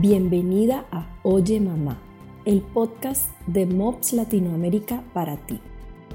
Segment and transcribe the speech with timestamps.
[0.00, 1.98] Bienvenida a Oye Mamá,
[2.46, 5.60] el podcast de MOPS Latinoamérica para ti.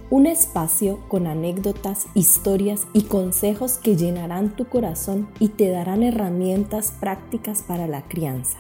[0.09, 6.96] Un espacio con anécdotas, historias y consejos que llenarán tu corazón y te darán herramientas
[6.99, 8.57] prácticas para la crianza.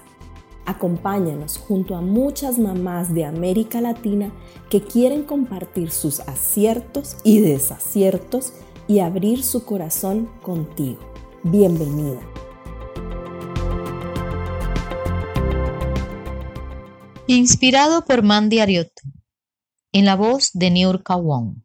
[0.67, 4.31] Acompáñanos junto a muchas mamás de América Latina
[4.69, 8.53] que quieren compartir sus aciertos y desaciertos
[8.87, 10.99] y abrir su corazón contigo.
[11.41, 12.19] Bienvenida.
[17.27, 19.01] Inspirado por Mandy Ariotto,
[19.91, 21.55] en la voz de Niurka Wong.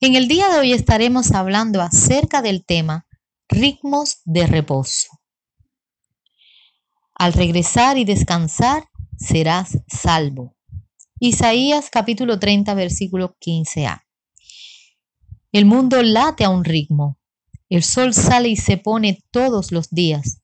[0.00, 3.06] En el día de hoy estaremos hablando acerca del tema
[3.48, 5.08] ritmos de reposo.
[7.14, 10.54] Al regresar y descansar, serás salvo.
[11.18, 14.02] Isaías capítulo 30, versículo 15a.
[15.52, 17.18] El mundo late a un ritmo.
[17.70, 20.42] El sol sale y se pone todos los días.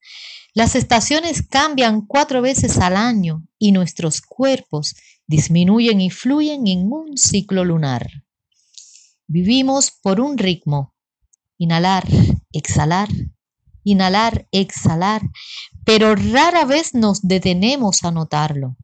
[0.55, 4.95] Las estaciones cambian cuatro veces al año y nuestros cuerpos
[5.27, 8.07] disminuyen y fluyen en un ciclo lunar.
[9.27, 10.95] Vivimos por un ritmo.
[11.57, 12.07] Inhalar,
[12.53, 13.09] exhalar,
[13.83, 15.23] inhalar, exhalar,
[15.87, 18.77] pero rara vez nos detenemos a notarlo.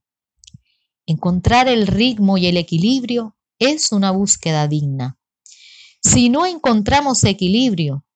[1.04, 5.18] Encontrar el ritmo y el equilibrio es una búsqueda digna.
[6.02, 8.06] Si no encontramos equilibrio,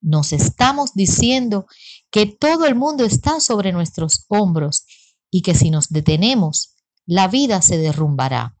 [0.00, 1.66] nos estamos diciendo
[2.10, 4.84] que todo el mundo está sobre nuestros hombros
[5.30, 6.74] y que si nos detenemos,
[7.06, 8.56] la vida se derrumbará.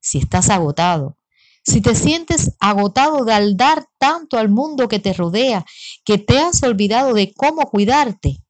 [0.00, 1.16] Si estás agotado,
[1.64, 5.66] si te sientes agotado de al dar tanto al mundo que te rodea,
[6.04, 8.42] que te has olvidado de cómo cuidarte,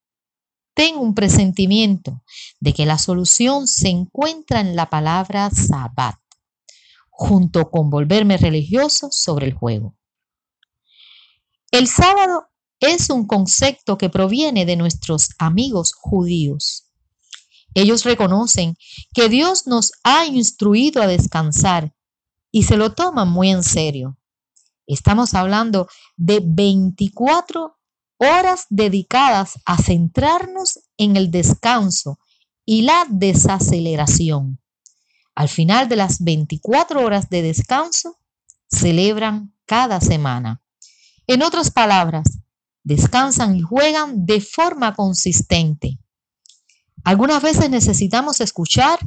[0.72, 2.22] ten un presentimiento
[2.60, 6.14] de que la solución se encuentra en la palabra Sabbat,
[7.10, 9.97] junto con volverme religioso sobre el juego.
[11.70, 12.48] El sábado
[12.80, 16.86] es un concepto que proviene de nuestros amigos judíos.
[17.74, 18.76] Ellos reconocen
[19.12, 21.94] que Dios nos ha instruido a descansar
[22.50, 24.16] y se lo toman muy en serio.
[24.86, 27.76] Estamos hablando de 24
[28.16, 32.18] horas dedicadas a centrarnos en el descanso
[32.64, 34.58] y la desaceleración.
[35.34, 38.18] Al final de las 24 horas de descanso,
[38.68, 40.62] celebran cada semana.
[41.28, 42.40] En otras palabras,
[42.84, 45.98] descansan y juegan de forma consistente.
[47.04, 48.98] Algunas veces necesitamos escuchar,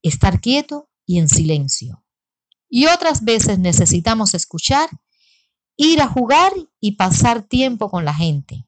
[0.00, 2.02] estar quieto y en silencio.
[2.66, 4.88] Y otras veces necesitamos escuchar,
[5.76, 6.50] ir a jugar
[6.80, 8.66] y pasar tiempo con la gente.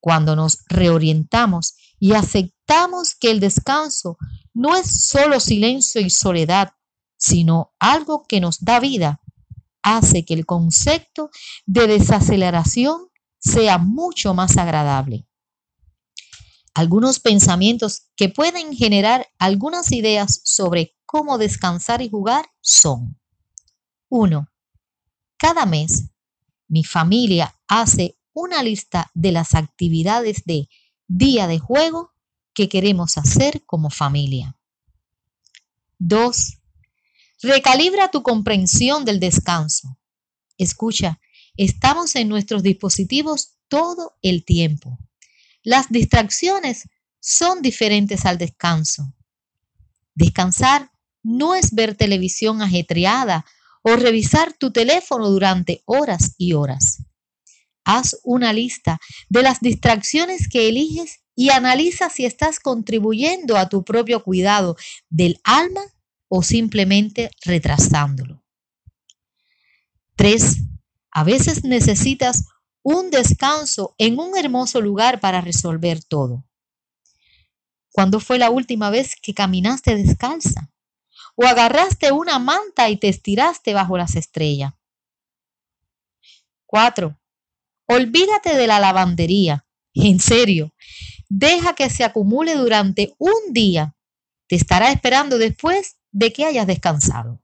[0.00, 4.18] Cuando nos reorientamos y aceptamos que el descanso
[4.52, 6.74] no es solo silencio y soledad,
[7.16, 9.21] sino algo que nos da vida,
[9.82, 11.30] hace que el concepto
[11.66, 15.26] de desaceleración sea mucho más agradable.
[16.74, 23.18] Algunos pensamientos que pueden generar algunas ideas sobre cómo descansar y jugar son
[24.08, 24.48] 1.
[25.36, 26.10] Cada mes
[26.68, 30.68] mi familia hace una lista de las actividades de
[31.06, 32.12] día de juego
[32.54, 34.56] que queremos hacer como familia.
[35.98, 36.61] 2.
[37.42, 39.98] Recalibra tu comprensión del descanso.
[40.58, 41.20] Escucha,
[41.56, 44.96] estamos en nuestros dispositivos todo el tiempo.
[45.64, 46.88] Las distracciones
[47.18, 49.12] son diferentes al descanso.
[50.14, 50.92] Descansar
[51.24, 53.44] no es ver televisión ajetreada
[53.82, 57.02] o revisar tu teléfono durante horas y horas.
[57.84, 63.84] Haz una lista de las distracciones que eliges y analiza si estás contribuyendo a tu
[63.84, 64.76] propio cuidado
[65.08, 65.82] del alma
[66.34, 68.42] o simplemente retrasándolo.
[70.16, 70.62] Tres,
[71.10, 72.46] a veces necesitas
[72.82, 76.42] un descanso en un hermoso lugar para resolver todo.
[77.90, 80.72] ¿Cuándo fue la última vez que caminaste descalza?
[81.36, 84.72] ¿O agarraste una manta y te estiraste bajo las estrellas?
[86.64, 87.20] Cuatro,
[87.84, 89.66] olvídate de la lavandería.
[89.92, 90.72] En serio,
[91.28, 93.94] deja que se acumule durante un día.
[94.46, 97.42] Te estará esperando después de que hayas descansado.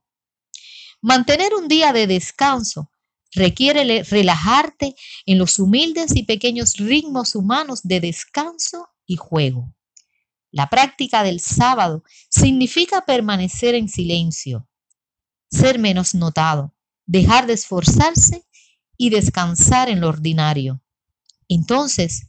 [1.01, 2.91] Mantener un día de descanso
[3.33, 4.95] requiere relajarte
[5.25, 9.73] en los humildes y pequeños ritmos humanos de descanso y juego.
[10.51, 14.67] La práctica del sábado significa permanecer en silencio,
[15.49, 16.75] ser menos notado,
[17.05, 18.45] dejar de esforzarse
[18.97, 20.81] y descansar en lo ordinario.
[21.47, 22.27] Entonces,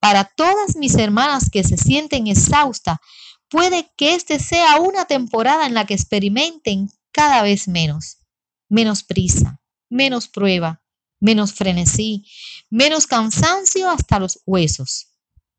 [0.00, 2.98] para todas mis hermanas que se sienten exhaustas
[3.48, 8.18] puede que este sea una temporada en la que experimenten cada vez menos,
[8.68, 10.82] menos prisa, menos prueba,
[11.20, 12.26] menos frenesí,
[12.70, 15.06] menos cansancio hasta los huesos.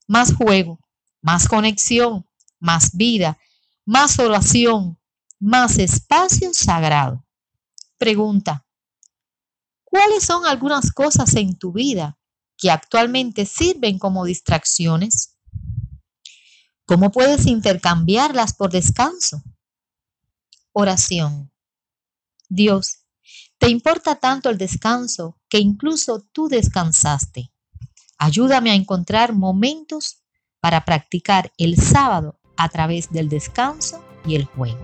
[0.07, 0.79] más juego,
[1.21, 2.27] más conexión,
[2.59, 3.37] más vida,
[3.85, 4.99] más oración,
[5.39, 7.27] más espacio sagrado.
[7.97, 8.65] Pregunta,
[9.83, 12.17] ¿cuáles son algunas cosas en tu vida
[12.57, 15.37] que actualmente sirven como distracciones?
[16.89, 19.43] ¿Cómo puedes intercambiarlas por descanso?
[20.71, 21.51] Oración.
[22.49, 23.05] Dios,
[23.59, 27.51] te importa tanto el descanso que incluso tú descansaste.
[28.17, 30.23] Ayúdame a encontrar momentos
[30.59, 34.79] para practicar el sábado a través del descanso y el juego.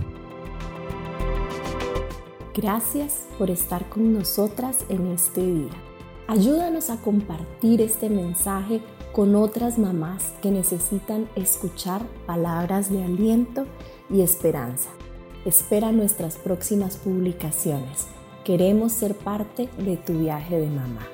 [2.54, 5.72] Gracias por estar con nosotras en este día.
[6.28, 8.84] Ayúdanos a compartir este mensaje
[9.16, 13.66] con otras mamás que necesitan escuchar palabras de aliento
[14.10, 14.90] y esperanza.
[15.46, 18.08] Espera nuestras próximas publicaciones.
[18.44, 21.08] Queremos ser parte de tu viaje de mamá.